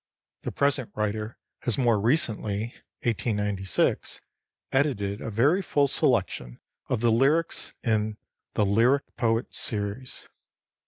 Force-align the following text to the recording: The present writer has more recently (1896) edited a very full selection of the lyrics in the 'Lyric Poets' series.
The 0.41 0.51
present 0.51 0.89
writer 0.95 1.37
has 1.59 1.77
more 1.77 1.99
recently 2.01 2.73
(1896) 3.03 4.21
edited 4.71 5.21
a 5.21 5.29
very 5.29 5.61
full 5.61 5.87
selection 5.87 6.59
of 6.89 7.01
the 7.01 7.11
lyrics 7.11 7.75
in 7.83 8.17
the 8.55 8.65
'Lyric 8.65 9.15
Poets' 9.15 9.59
series. 9.59 10.27